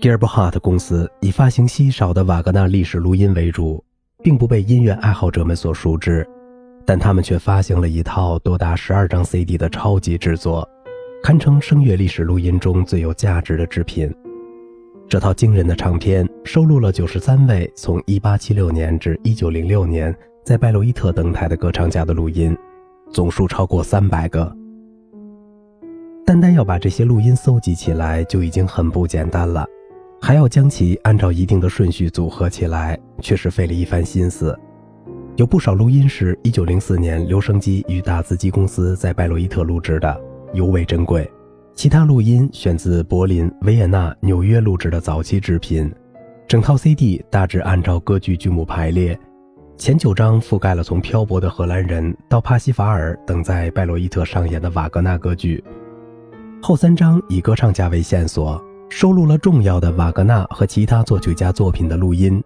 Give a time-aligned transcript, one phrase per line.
[0.00, 3.84] Gearbohart 公司以发行稀少的瓦格纳历史录音为主，
[4.22, 6.26] 并不被音乐爱好者们所熟知，
[6.86, 10.66] 但他们却发行了一套多达十二张 CD 的超级制作，
[11.22, 14.10] 堪称声乐历史录音中最有价值的制品。
[15.06, 22.56] 这套惊人的唱片收录了九十三位从1876年至1906年在拜洛伊特登台的歌唱家的录音，
[23.12, 24.50] 总数超过三百个。
[26.24, 29.66] 单单要把这些录音搜集起来就已经很不简单了。
[30.22, 34.56] 还要将其按照一定的顺序组合起来，确实费了一番心思。
[35.36, 40.20] 有不少录音是1904年留声机与打字机公司在拜洛伊特录制的，
[40.52, 41.24] 尤为珍贵；
[41.74, 45.90] 其他录音选自柏林、维也纳、纽约录制的早期制品。
[46.46, 49.18] 整套 CD 大致按照歌剧剧目排列，
[49.78, 55.64] 前九章覆盖了从漂泊的荷兰人到帕西法尔等在拜洛伊特上演的瓦格纳歌剧，
[56.60, 58.62] 后三章以歌唱家为线索。
[58.90, 62.42] 收录了重要的瓦格纳和其他作曲家作品的录音。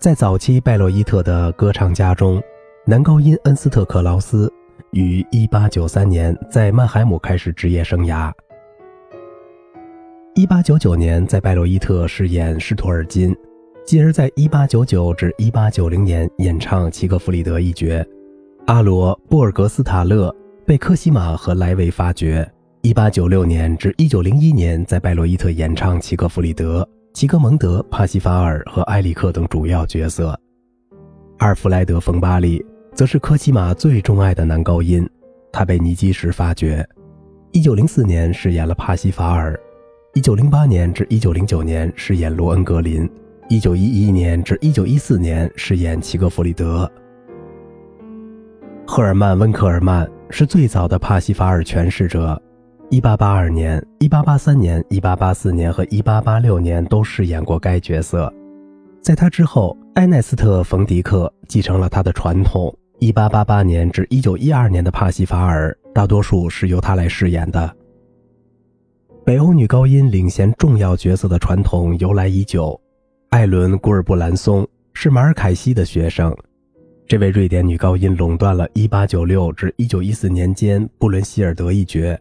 [0.00, 2.42] 在早期拜洛伊特的歌唱家中，
[2.86, 4.50] 男高音恩斯特·克劳斯
[4.92, 8.32] 于1893年在曼海姆开始职业生涯。
[10.34, 13.36] 1899年在拜洛伊特饰演施托尔金，
[13.84, 18.04] 继而在1899至1890年演唱齐格弗里德一角。
[18.66, 22.50] 阿罗·布尔格斯塔勒被科西玛和莱维发掘。
[22.86, 30.38] 一八九六年至一九零一年，在拜洛伊特演唱齐格弗里德、齐格蒙德、帕西法尔和埃里克等主要角色。
[31.38, 32.64] 阿尔弗莱德·冯巴利
[32.94, 35.04] 则是科西玛最钟爱的男高音，
[35.52, 36.88] 他被尼基什发掘。
[37.50, 39.58] 一九零四年饰演了帕西法尔，
[40.14, 43.10] 一九零八年至一九零九年饰演罗恩格林，
[43.48, 46.88] 一九一一年至一九一四年饰演齐格弗里德。
[48.86, 52.40] 赫尔曼·温克尔曼是最早的帕西法尔诠释者。
[52.88, 58.32] 一八八二年、一八八三年、一八八四年和一八八六年都饰演过该角色。
[59.02, 62.72] 在他之后，埃奈斯特·冯迪克继承了他的传统。
[63.00, 67.76] 一八八八年至一九一二年的帕西法尔，大多数是由他来饰演的。
[69.24, 72.80] 北欧女高音领衔重要角色的传统由来已久。
[73.30, 76.34] 艾伦·古尔布兰松是马尔凯西的学生，
[77.08, 82.16] 这位瑞典女高音垄断了一八九六至一九一四年间布伦希尔德一角。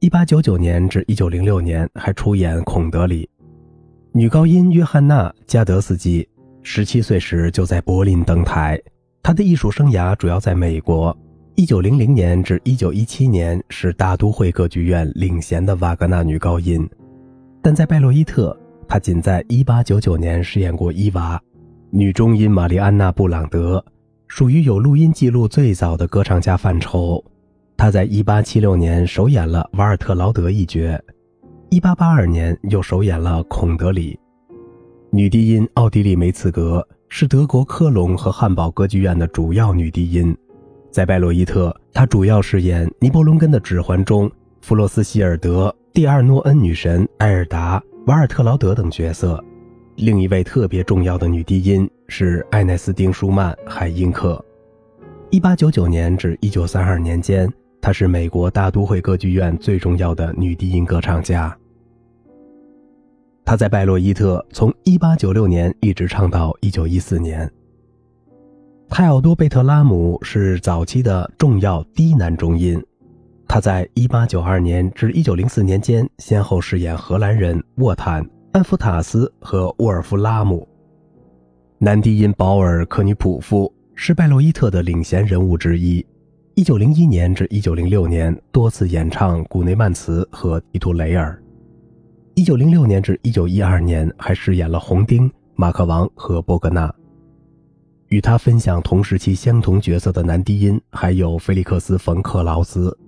[0.00, 3.24] 一八九九年至一九零六年，还出演《孔德里》。
[4.12, 6.26] 女高音约翰娜·加德斯基
[6.62, 8.80] 十七岁时就在柏林登台。
[9.24, 11.16] 她的艺术生涯主要在美国。
[11.56, 16.88] 一九零零年至一九一七年是大都会歌剧院领衔的瓦格纳女高音，
[17.60, 21.42] 但在拜洛伊特，她仅在一八九九年饰演过伊娃。
[21.90, 23.84] 女中音玛丽安娜·布朗德
[24.28, 27.20] 属于有录音记录最早的歌唱家范畴。
[27.78, 31.00] 他在1876年首演了瓦尔特劳德一角
[31.70, 34.18] ，1882年又首演了孔德里。
[35.12, 40.36] 女低音奥地利梅茨格是德国科隆和汉堡歌剧院的主要女低音，
[40.90, 44.28] 在拜洛伊特，她主要饰演《尼伯龙根的指环》中
[44.60, 49.42] 弗洛斯希尔德、蒂尔诺恩女神埃尔达、瓦尔特劳德等角色。
[49.94, 54.44] 另一位特别重要的女低音是艾奈斯丁舒曼海因克。
[55.30, 57.48] 1899年至1932年间。
[57.88, 61.56] 她是美国大都会歌剧院最重要的女低音歌唱家。
[63.46, 67.50] 她在拜洛伊特从1896年一直唱到1914年。
[68.90, 72.78] 泰奥多·贝特拉姆是早期的重要低男中音，
[73.46, 78.22] 他在1892年至1904年间先后饰演荷兰人沃坦、
[78.52, 80.68] 安福塔斯和沃尔夫拉姆。
[81.78, 86.04] 男低音保尔·科尼普夫是拜洛伊特的领衔人物之一。
[86.58, 91.40] 一九零一年至一九零六年多次演唱古内曼茨和蒂图雷尔。
[92.34, 96.92] 一九零六年至一九一二年还饰演了红丁、马克王和波格纳。
[98.08, 102.98] 与他分享同时期相同角色的男低音还有菲利克斯·冯·克劳斯。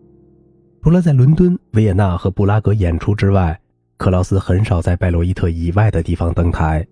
[0.85, 3.61] 除了在伦敦、维也纳和布拉格演出之外，
[3.97, 6.87] 克劳斯很少在拜洛伊特以外的地方登台。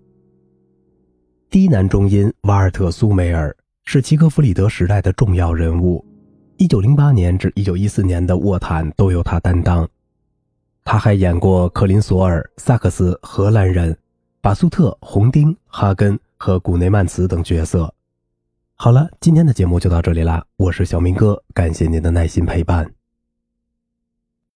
[1.49, 3.55] 低男中音瓦尔特·苏梅尔
[3.85, 6.05] 是齐格弗里德时代的重要人物。
[6.59, 9.87] 一九零八年至一九一四年的卧谈都由他担当，
[10.83, 13.97] 他还演过克林索尔、萨克斯、荷兰人、
[14.41, 17.93] 巴苏特、红丁、哈根和古内曼茨等角色。
[18.75, 22.91] 好了，今天的节目就到这里啦，我是小明哥，感谢您的耐心陪伴。